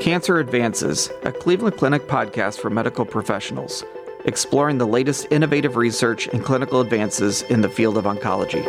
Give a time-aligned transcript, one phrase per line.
[0.00, 3.84] Cancer Advances, a Cleveland Clinic podcast for medical professionals,
[4.24, 8.64] exploring the latest innovative research and clinical advances in the field of oncology.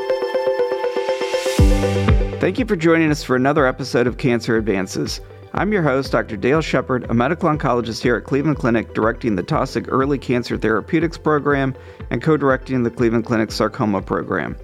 [2.41, 5.21] Thank you for joining us for another episode of Cancer Advances.
[5.53, 6.35] I'm your host, Dr.
[6.35, 11.17] Dale Shepard, a medical oncologist here at Cleveland Clinic, directing the Taussig Early Cancer Therapeutics
[11.17, 11.73] Program
[12.09, 14.57] and co directing the Cleveland Clinic Sarcoma Program.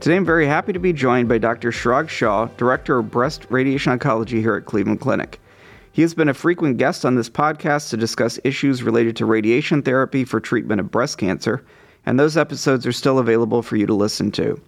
[0.00, 1.70] Today, I'm very happy to be joined by Dr.
[1.70, 5.39] Chirag Shah, Director of Breast Radiation Oncology here at Cleveland Clinic.
[5.92, 9.82] He has been a frequent guest on this podcast to discuss issues related to radiation
[9.82, 11.64] therapy for treatment of breast cancer,
[12.06, 14.60] and those episodes are still available for you to listen to.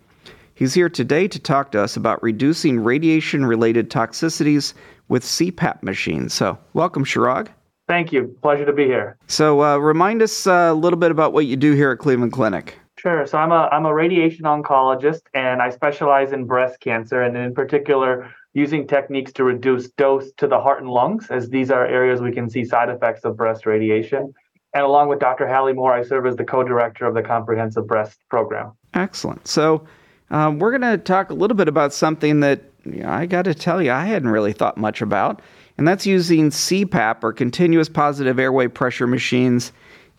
[0.55, 4.75] He's here today to talk to us about reducing radiation related toxicities
[5.09, 6.35] with CPAP machines.
[6.35, 7.49] So, welcome, Chirag.
[7.87, 8.37] Thank you.
[8.43, 9.17] Pleasure to be here.
[9.29, 12.33] So, uh, remind us uh, a little bit about what you do here at Cleveland
[12.33, 12.77] Clinic.
[12.99, 13.27] Sure.
[13.27, 17.53] So I'm a I'm a radiation oncologist and I specialize in breast cancer and in
[17.53, 22.21] particular using techniques to reduce dose to the heart and lungs as these are areas
[22.21, 24.33] we can see side effects of breast radiation.
[24.75, 25.47] And along with Dr.
[25.47, 28.73] Halle Moore, I serve as the co-director of the Comprehensive Breast Program.
[28.95, 29.47] Excellent.
[29.47, 29.87] So
[30.31, 33.43] um, we're going to talk a little bit about something that you know, I got
[33.43, 35.41] to tell you I hadn't really thought much about,
[35.79, 39.73] and that's using CPAP or continuous positive airway pressure machines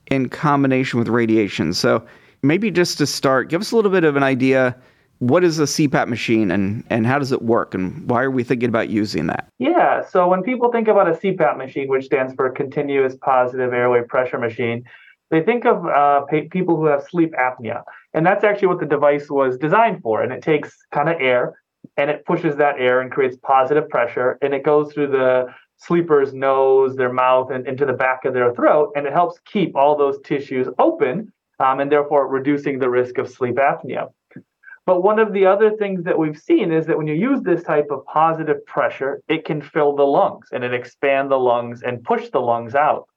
[0.08, 1.74] in combination with radiation.
[1.74, 2.06] So
[2.42, 4.76] maybe just to start, give us a little bit of an idea.
[5.20, 8.44] What is a CPAP machine and, and how does it work and why are we
[8.44, 9.48] thinking about using that?
[9.60, 14.02] Yeah, so when people think about a CPAP machine, which stands for continuous positive airway
[14.04, 14.84] pressure machine,
[15.32, 17.84] they think of uh, people who have sleep apnea.
[18.14, 20.22] And that's actually what the device was designed for.
[20.22, 21.60] And it takes kind of air
[21.98, 26.34] and it pushes that air and creates positive pressure and it goes through the sleeper's
[26.34, 28.92] nose, their mouth, and into the back of their throat.
[28.96, 33.30] And it helps keep all those tissues open um, and therefore reducing the risk of
[33.30, 34.10] sleep apnea.
[34.86, 37.64] But one of the other things that we've seen is that when you use this
[37.64, 42.04] type of positive pressure, it can fill the lungs and it expand the lungs and
[42.04, 43.08] push the lungs out.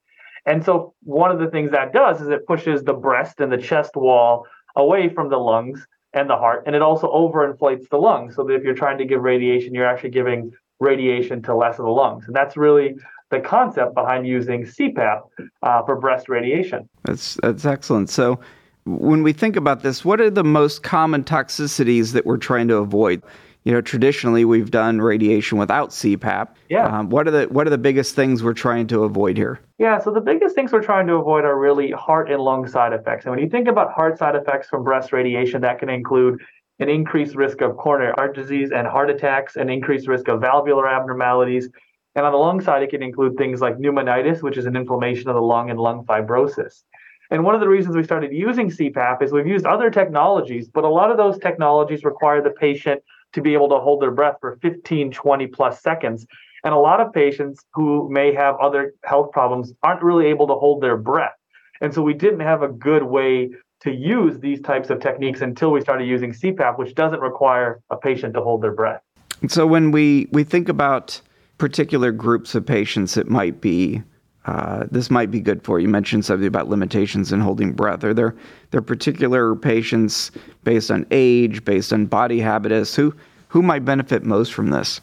[0.46, 3.58] And so one of the things that does is it pushes the breast and the
[3.58, 8.36] chest wall away from the lungs and the heart, and it also overinflates the lungs.
[8.36, 11.84] So that if you're trying to give radiation, you're actually giving radiation to less of
[11.84, 12.26] the lungs.
[12.26, 12.94] And that's really
[13.30, 15.20] the concept behind using CPAP
[15.62, 16.88] uh, for breast radiation.
[17.04, 18.08] That's that's excellent.
[18.08, 18.38] So
[18.86, 22.76] when we think about this, what are the most common toxicities that we're trying to
[22.76, 23.22] avoid?
[23.64, 26.48] You know, traditionally we've done radiation without CPAP.
[26.68, 26.86] Yeah.
[26.86, 29.58] Um, what are the what are the biggest things we're trying to avoid here?
[29.78, 29.98] Yeah.
[29.98, 33.24] So the biggest things we're trying to avoid are really heart and lung side effects.
[33.24, 36.40] And when you think about heart side effects from breast radiation, that can include
[36.78, 40.86] an increased risk of coronary heart disease and heart attacks, an increased risk of valvular
[40.86, 41.68] abnormalities,
[42.16, 45.28] and on the lung side, it can include things like pneumonitis, which is an inflammation
[45.28, 46.82] of the lung and lung fibrosis.
[47.30, 50.84] And one of the reasons we started using CPAP is we've used other technologies, but
[50.84, 54.36] a lot of those technologies require the patient to be able to hold their breath
[54.40, 56.26] for 15, 20 plus seconds.
[56.64, 60.54] And a lot of patients who may have other health problems aren't really able to
[60.54, 61.34] hold their breath.
[61.80, 63.50] And so we didn't have a good way
[63.80, 67.96] to use these types of techniques until we started using CPAP, which doesn't require a
[67.96, 69.02] patient to hold their breath.
[69.48, 71.20] So when we, we think about
[71.58, 74.02] particular groups of patients it might be
[74.46, 75.80] uh, this might be good for.
[75.80, 78.04] You mentioned something about limitations in holding breath.
[78.04, 78.34] Are there
[78.70, 80.30] there particular patients
[80.64, 83.14] based on age, based on body habitus, who
[83.48, 85.00] who might benefit most from this?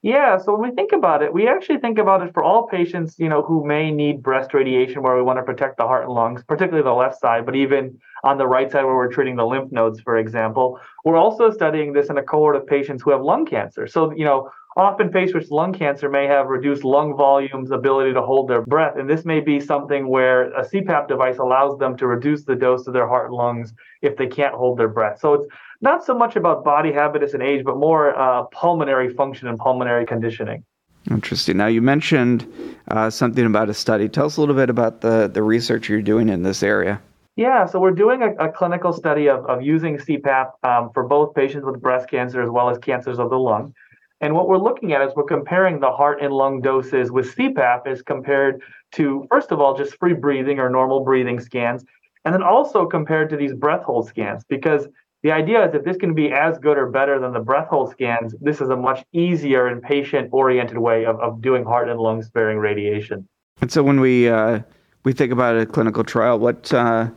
[0.00, 3.18] Yeah, so when we think about it, we actually think about it for all patients,
[3.18, 6.12] you know, who may need breast radiation where we want to protect the heart and
[6.12, 9.44] lungs, particularly the left side, but even on the right side where we're treating the
[9.44, 10.78] lymph nodes, for example.
[11.04, 13.88] We're also studying this in a cohort of patients who have lung cancer.
[13.88, 18.22] So, you know, often patients with lung cancer may have reduced lung volumes, ability to
[18.22, 18.96] hold their breath.
[18.96, 22.86] And this may be something where a CPAP device allows them to reduce the dose
[22.86, 25.18] of their heart and lungs if they can't hold their breath.
[25.20, 25.46] So it's
[25.80, 30.06] not so much about body habitus and age, but more uh, pulmonary function and pulmonary
[30.06, 30.64] conditioning.
[31.10, 31.56] Interesting.
[31.56, 32.46] Now, you mentioned
[32.88, 34.08] uh, something about a study.
[34.08, 37.00] Tell us a little bit about the, the research you're doing in this area.
[37.36, 41.34] Yeah, so we're doing a, a clinical study of, of using CPAP um, for both
[41.34, 43.72] patients with breast cancer as well as cancers of the lung.
[44.20, 47.86] And what we're looking at is we're comparing the heart and lung doses with CPAP
[47.86, 48.62] as compared
[48.92, 51.84] to, first of all, just free breathing or normal breathing scans,
[52.24, 54.44] and then also compared to these breath hold scans.
[54.44, 54.88] Because
[55.22, 57.90] the idea is if this can be as good or better than the breath hold
[57.90, 62.00] scans, this is a much easier and patient oriented way of, of doing heart and
[62.00, 63.28] lung sparing radiation.
[63.60, 64.60] And so when we uh,
[65.04, 67.08] we think about a clinical trial, what uh,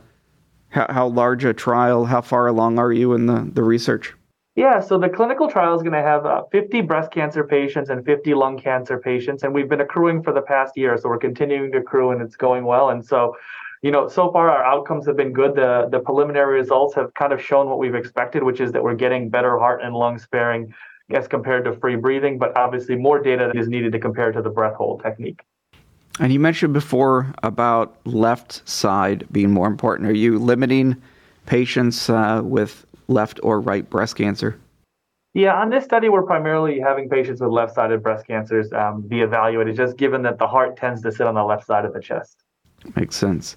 [0.68, 2.04] how, how large a trial?
[2.04, 4.14] How far along are you in the, the research?
[4.54, 8.04] Yeah, so the clinical trial is going to have uh, 50 breast cancer patients and
[8.04, 11.72] 50 lung cancer patients, and we've been accruing for the past year, so we're continuing
[11.72, 12.90] to accrue, and it's going well.
[12.90, 13.34] And so,
[13.80, 15.54] you know, so far our outcomes have been good.
[15.54, 18.94] The the preliminary results have kind of shown what we've expected, which is that we're
[18.94, 20.74] getting better heart and lung sparing
[21.10, 24.50] as compared to free breathing, but obviously more data is needed to compare to the
[24.50, 25.40] breath hold technique.
[26.20, 30.08] And you mentioned before about left side being more important.
[30.10, 31.00] Are you limiting
[31.46, 34.58] patients uh, with left or right breast cancer?
[35.34, 39.22] Yeah, on this study, we're primarily having patients with left sided breast cancers um, be
[39.22, 42.00] evaluated, just given that the heart tends to sit on the left side of the
[42.00, 42.42] chest.
[42.96, 43.56] Makes sense.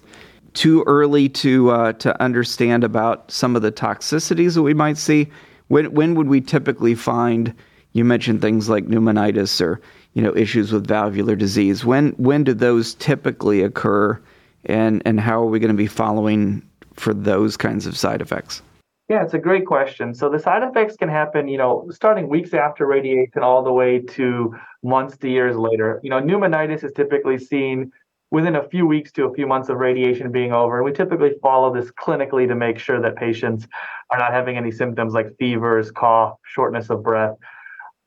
[0.54, 5.28] Too early to uh, to understand about some of the toxicities that we might see.
[5.68, 7.54] When when would we typically find?
[7.92, 9.80] You mentioned things like pneumonitis or
[10.14, 11.84] you know issues with valvular disease.
[11.84, 14.18] When when do those typically occur,
[14.64, 16.62] and and how are we going to be following
[16.94, 18.62] for those kinds of side effects?
[19.08, 20.14] Yeah, it's a great question.
[20.14, 24.00] So the side effects can happen, you know, starting weeks after radiation all the way
[24.00, 26.00] to months to years later.
[26.02, 27.92] You know, pneumonitis is typically seen
[28.32, 30.78] within a few weeks to a few months of radiation being over.
[30.78, 33.68] And we typically follow this clinically to make sure that patients
[34.10, 37.36] are not having any symptoms like fevers, cough, shortness of breath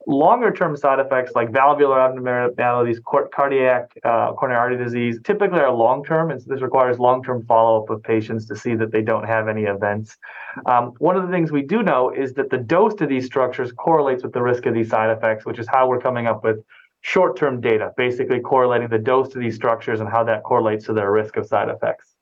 [0.10, 3.00] longer term side effects like valvular abnormalities,
[3.32, 7.46] cardiac uh, coronary artery disease typically are long term, and so this requires long term
[7.46, 10.18] follow up of patients to see that they don't have any events.
[10.66, 13.72] Um, one of the things we do know is that the dose to these structures
[13.72, 16.58] correlates with the risk of these side effects, which is how we're coming up with
[17.02, 20.94] short term data, basically correlating the dose to these structures and how that correlates to
[20.94, 22.16] their risk of side effects.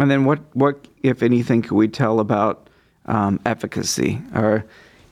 [0.00, 2.68] And then, what, what if anything, could we tell about
[3.06, 4.20] um, efficacy?
[4.34, 4.64] Or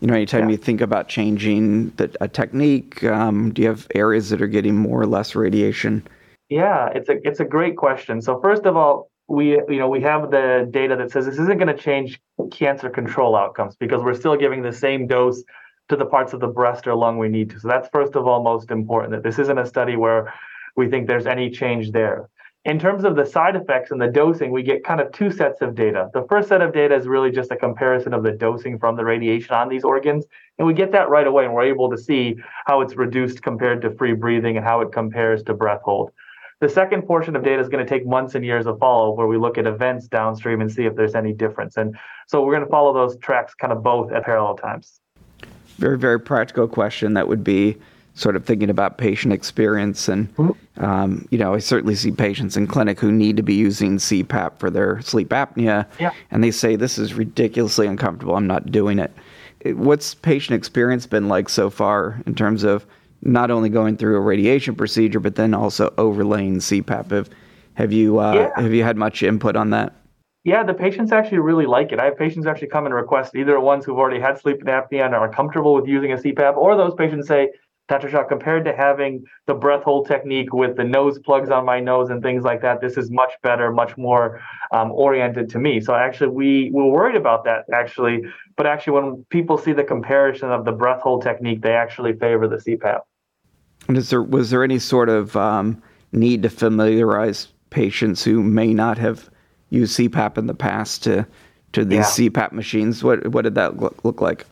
[0.02, 0.50] you know, anytime yeah.
[0.50, 4.75] you think about changing the, a technique, um, do you have areas that are getting
[4.75, 6.04] more or less radiation?
[6.49, 8.20] Yeah, it's a it's a great question.
[8.20, 11.56] So first of all, we you know we have the data that says this isn't
[11.56, 12.20] going to change
[12.50, 15.44] cancer control outcomes because we're still giving the same dose
[15.88, 17.60] to the parts of the breast or lung we need to.
[17.60, 20.34] So that's first of all most important that this isn't a study where
[20.75, 22.28] we think there's any change there.
[22.64, 25.62] In terms of the side effects and the dosing, we get kind of two sets
[25.62, 26.11] of data.
[26.14, 29.05] The first set of data is really just a comparison of the dosing from the
[29.05, 30.26] radiation on these organs.
[30.59, 32.37] And we get that right away, and we're able to see
[32.67, 36.12] how it's reduced compared to free breathing and how it compares to breath hold.
[36.61, 39.26] The second portion of data is going to take months and years of follow where
[39.26, 41.76] we look at events downstream and see if there's any difference.
[41.76, 41.99] And
[42.29, 45.00] so we're going to follow those tracks kind of both at parallel times.
[45.79, 47.76] Very, very practical question that would be
[48.14, 50.09] sort of thinking about patient experience.
[50.09, 50.29] And,
[50.76, 54.59] um, you know, I certainly see patients in clinic who need to be using CPAP
[54.59, 55.87] for their sleep apnea.
[55.99, 56.12] Yeah.
[56.31, 58.37] And they say, this is ridiculously uncomfortable.
[58.37, 59.12] I'm not doing it.
[59.64, 62.85] What's patient experience been like so far in terms of
[63.23, 67.11] not only going through a radiation procedure, but then also overlaying CPAP?
[67.11, 67.31] Have,
[67.75, 68.62] have you uh, yeah.
[68.62, 69.94] have you had much input on that?
[70.44, 72.00] Yeah, the patients actually really like it.
[72.00, 75.15] I have patients actually come and request either ones who've already had sleep apnea and
[75.15, 77.50] are comfortable with using a CPAP, or those patients say,
[77.88, 78.08] Dr.
[78.08, 82.11] Shah, compared to having the breath hold technique with the nose plugs on my nose
[82.11, 84.40] and things like that, this is much better, much more
[84.73, 85.81] um, oriented to me.
[85.81, 88.23] So actually, we were worried about that actually,
[88.56, 92.46] but actually, when people see the comparison of the breath hold technique, they actually favor
[92.46, 93.00] the CPAP.
[93.88, 95.82] And is there was there any sort of um,
[96.12, 99.29] need to familiarize patients who may not have
[99.70, 101.26] used CPAP in the past to
[101.73, 102.29] to these yeah.
[102.29, 103.02] CPAP machines?
[103.02, 104.46] What what did that look, look like?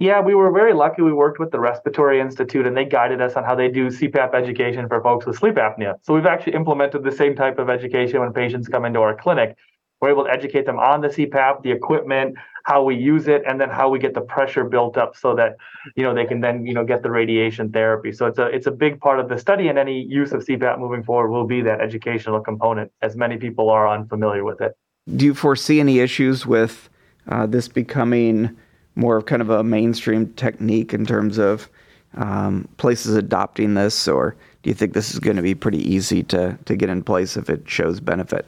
[0.00, 1.02] Yeah, we were very lucky.
[1.02, 4.34] We worked with the Respiratory Institute and they guided us on how they do CPAP
[4.34, 5.96] education for folks with sleep apnea.
[6.00, 9.58] So we've actually implemented the same type of education when patients come into our clinic.
[10.00, 13.60] We're able to educate them on the CPAP, the equipment, how we use it, and
[13.60, 15.56] then how we get the pressure built up so that
[15.94, 18.10] you know they can then you know get the radiation therapy.
[18.10, 20.78] So it's a it's a big part of the study, and any use of CPAP
[20.78, 24.72] moving forward will be that educational component, as many people are unfamiliar with it.
[25.14, 26.88] Do you foresee any issues with
[27.28, 28.56] uh, this becoming
[28.94, 31.68] more of kind of a mainstream technique in terms of
[32.16, 36.22] um, places adopting this, or do you think this is going to be pretty easy
[36.24, 38.46] to to get in place if it shows benefit?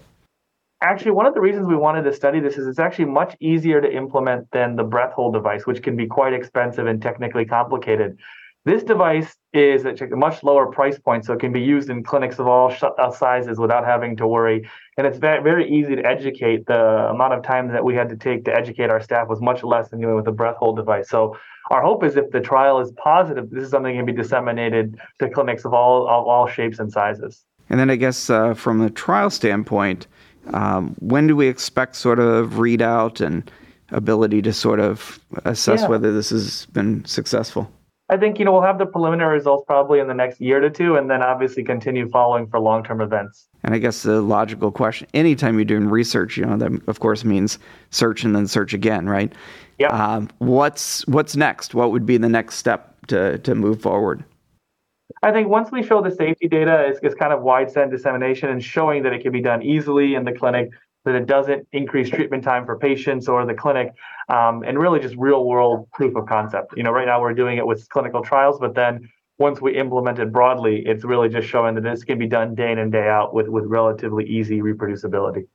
[0.82, 3.80] Actually, one of the reasons we wanted to study this is it's actually much easier
[3.80, 8.18] to implement than the breath hold device, which can be quite expensive and technically complicated.
[8.64, 12.04] This device is at a much lower price point, so it can be used in
[12.04, 14.68] clinics of all uh, sizes without having to worry.
[14.96, 16.66] And it's very, very easy to educate.
[16.66, 19.64] The amount of time that we had to take to educate our staff was much
[19.64, 21.08] less than doing with a breath hold device.
[21.08, 21.36] So
[21.70, 24.96] our hope is if the trial is positive, this is something that can be disseminated
[25.18, 27.44] to clinics of all of all shapes and sizes.
[27.68, 30.06] And then I guess uh, from the trial standpoint,
[30.52, 33.50] um, when do we expect sort of readout and
[33.90, 35.88] ability to sort of assess yeah.
[35.88, 37.68] whether this has been successful?
[38.12, 40.68] I think you know we'll have the preliminary results probably in the next year to
[40.68, 43.48] two, and then obviously continue following for long-term events.
[43.64, 47.24] And I guess the logical question: anytime you're doing research, you know that of course
[47.24, 49.32] means search and then search again, right?
[49.78, 49.86] Yeah.
[49.86, 51.74] Um, what's what's next?
[51.74, 54.22] What would be the next step to to move forward?
[55.22, 58.62] I think once we show the safety data is, is kind of widespread dissemination and
[58.62, 60.68] showing that it can be done easily in the clinic,
[61.04, 63.92] that it doesn't increase treatment time for patients or the clinic,
[64.28, 66.74] um, and really just real world proof of concept.
[66.76, 70.18] You know, right now we're doing it with clinical trials, but then once we implement
[70.18, 73.08] it broadly, it's really just showing that this can be done day in and day
[73.08, 75.46] out with, with relatively easy reproducibility.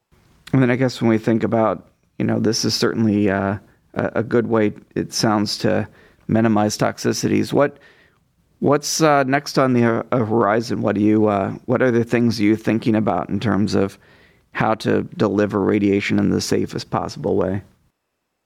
[0.52, 1.88] And then I guess when we think about,
[2.18, 3.58] you know, this is certainly uh,
[3.94, 5.88] a, good way, it sounds, to
[6.28, 7.54] minimize toxicities.
[7.54, 7.78] What
[8.60, 10.82] What's uh, next on the uh, horizon?
[10.82, 14.00] What do you uh, What are the things you thinking about in terms of
[14.58, 17.62] how to deliver radiation in the safest possible way?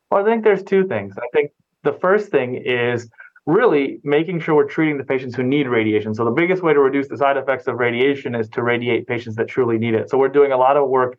[0.09, 1.15] Well, I think there's two things.
[1.17, 1.51] I think
[1.83, 3.09] the first thing is
[3.45, 6.13] really making sure we're treating the patients who need radiation.
[6.13, 9.37] So the biggest way to reduce the side effects of radiation is to radiate patients
[9.37, 10.09] that truly need it.
[10.09, 11.17] So we're doing a lot of work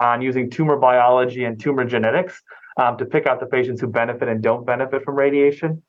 [0.00, 2.42] on using tumor biology and tumor genetics
[2.78, 5.80] um, to pick out the patients who benefit and don't benefit from radiation.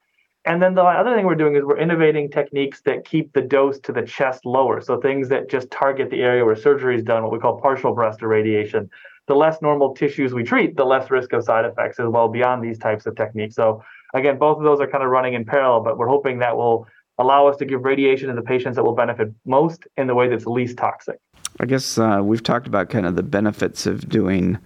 [0.45, 3.79] And then the other thing we're doing is we're innovating techniques that keep the dose
[3.79, 4.81] to the chest lower.
[4.81, 7.93] So things that just target the area where surgery is done, what we call partial
[7.93, 8.89] breast irradiation.
[9.27, 12.61] The less normal tissues we treat, the less risk of side effects as well beyond
[12.61, 13.55] these types of techniques.
[13.55, 13.81] So
[14.13, 16.87] again, both of those are kind of running in parallel, but we're hoping that will
[17.19, 20.27] allow us to give radiation to the patients that will benefit most in the way
[20.27, 21.19] that's least toxic.
[21.61, 24.57] I guess uh, we've talked about kind of the benefits of doing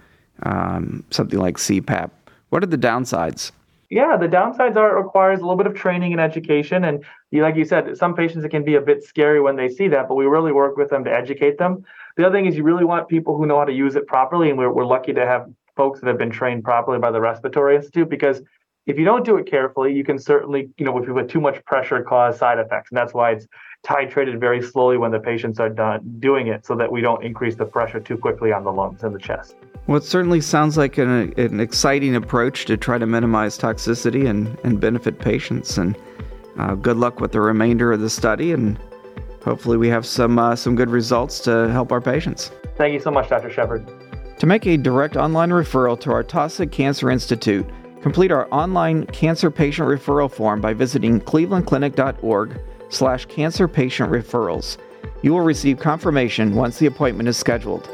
[0.42, 2.10] um, something like CPAP.
[2.48, 3.52] What are the downsides?
[3.90, 6.84] Yeah, the downsides are it requires a little bit of training and education.
[6.84, 9.88] And like you said, some patients it can be a bit scary when they see
[9.88, 11.84] that, but we really work with them to educate them.
[12.16, 14.50] The other thing is you really want people who know how to use it properly,
[14.50, 17.76] and we're, we're lucky to have folks that have been trained properly by the Respiratory
[17.76, 18.42] Institute because
[18.86, 21.40] if you don't do it carefully, you can certainly, you know, if you put too
[21.40, 22.90] much pressure, cause side effects.
[22.90, 23.46] And that's why it's
[23.86, 27.54] titrated very slowly when the patients are done doing it so that we don't increase
[27.54, 29.56] the pressure too quickly on the lungs and the chest.
[29.88, 34.56] Well, it certainly sounds like an, an exciting approach to try to minimize toxicity and,
[34.62, 35.78] and benefit patients.
[35.78, 35.96] And
[36.58, 38.52] uh, good luck with the remainder of the study.
[38.52, 38.78] And
[39.42, 42.52] hopefully, we have some, uh, some good results to help our patients.
[42.76, 43.50] Thank you so much, Dr.
[43.50, 43.90] Shepard.
[44.38, 47.66] To make a direct online referral to our Taussig Cancer Institute,
[48.02, 54.78] Complete our online cancer patient referral form by visiting clevelandclinic.org slash cancer patient referrals.
[55.22, 57.88] You will receive confirmation once the appointment is scheduled.